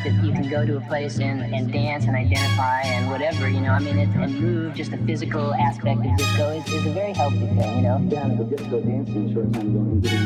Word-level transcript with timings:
fact 0.00 0.16
that 0.16 0.24
you 0.24 0.32
can 0.32 0.48
go 0.48 0.66
to 0.66 0.76
a 0.76 0.80
place 0.80 1.18
and, 1.18 1.42
and 1.54 1.72
dance 1.72 2.04
and 2.04 2.16
identify 2.16 2.82
and 2.82 3.08
whatever, 3.10 3.48
you 3.48 3.60
know, 3.60 3.70
I 3.70 3.78
mean, 3.78 3.98
it, 3.98 4.08
and 4.08 4.40
move, 4.40 4.74
just 4.74 4.90
the 4.90 4.98
physical 4.98 5.54
aspect 5.54 6.04
of 6.04 6.16
disco 6.16 6.50
is, 6.50 6.68
is 6.72 6.86
a 6.86 6.90
very 6.90 7.12
healthy 7.12 7.38
thing, 7.38 7.76
you 7.76 7.82
know? 7.82 7.96
At 7.96 8.38
the 8.38 8.44
disco 8.44 8.80
dancing 8.80 9.32
short 9.32 9.52
time 9.52 9.76
ago 9.76 10.19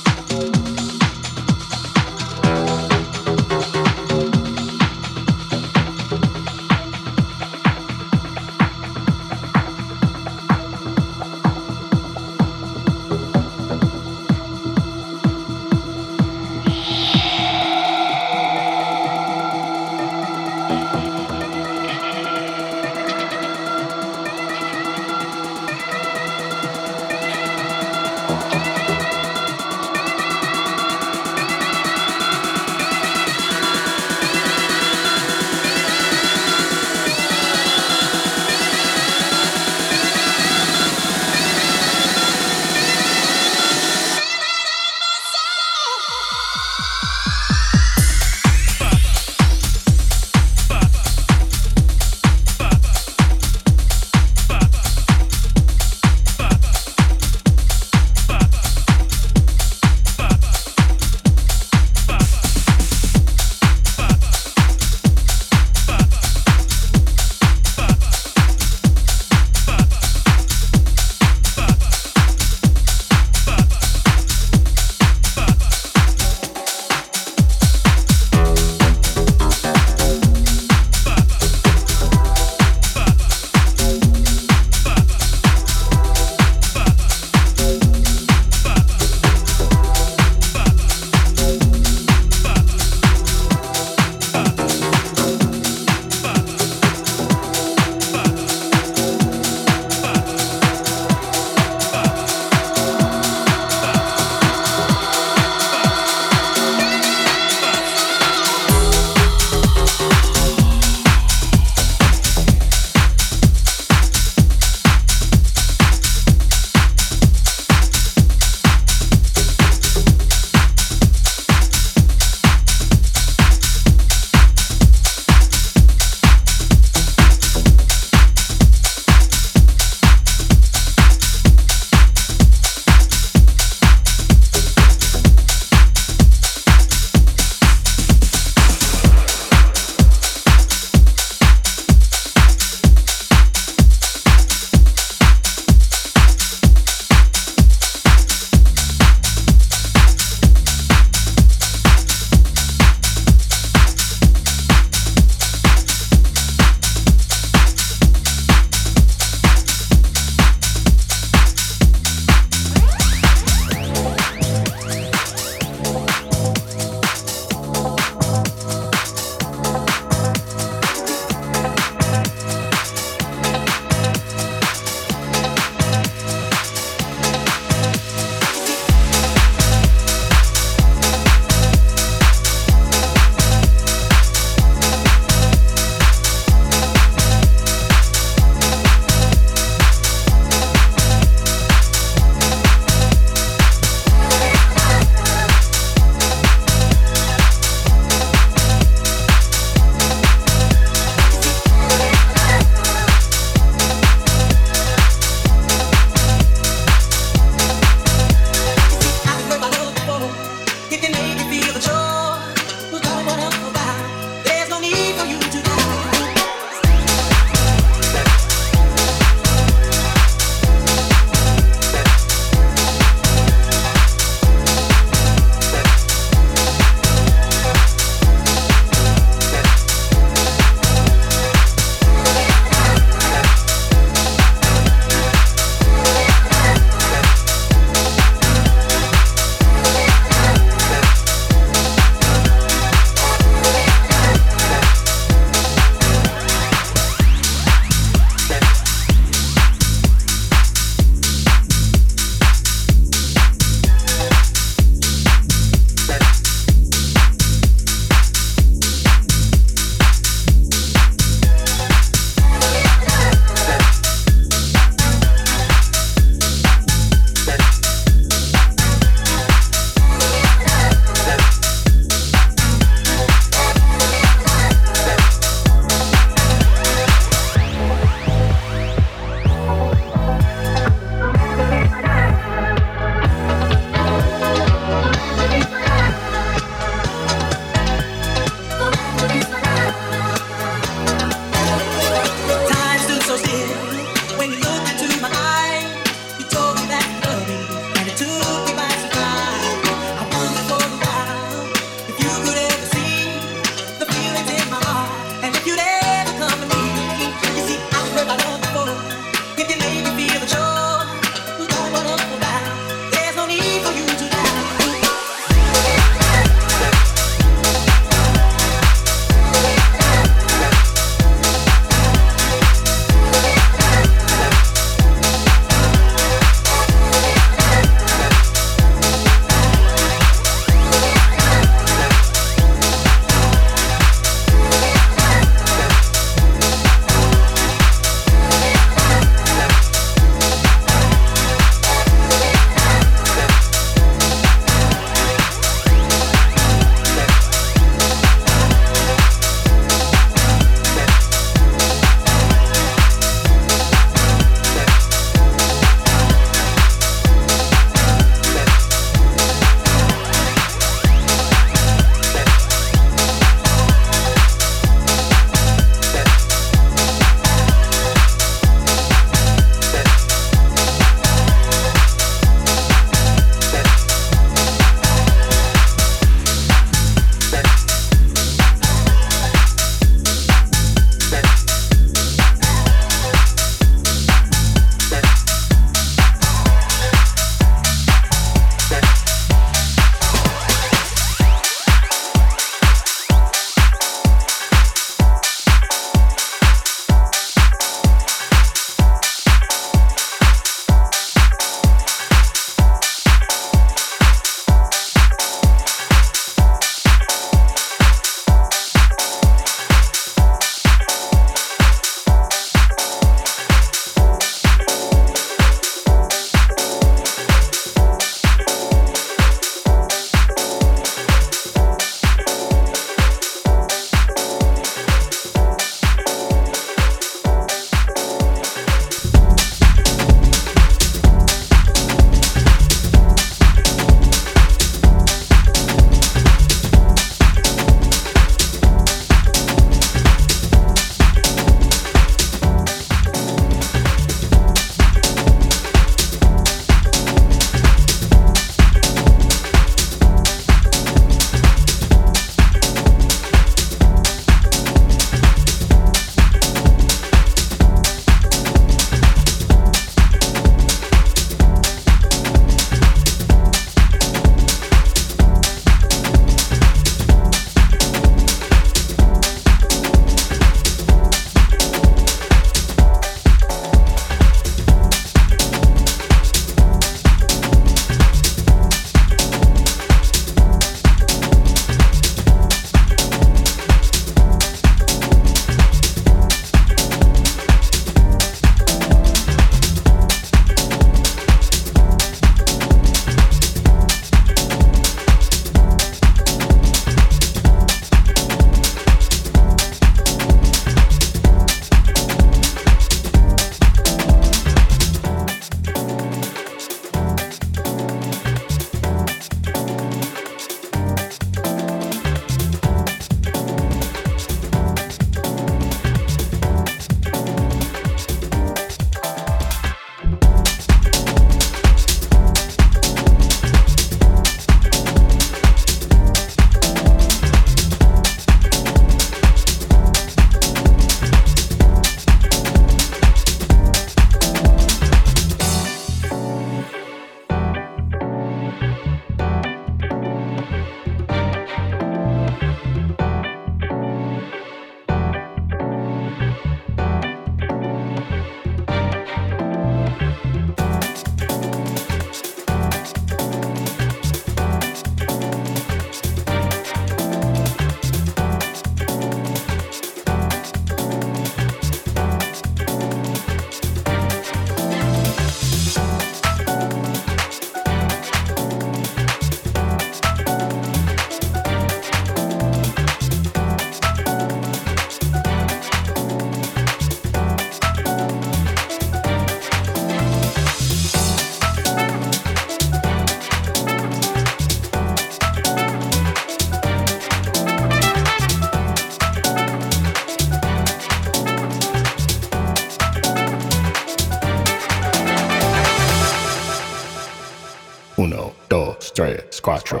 dos, 598.68 599.12
tres, 599.14 599.60
cuatro. 599.60 600.00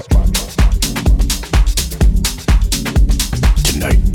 Tonight. 3.64 4.13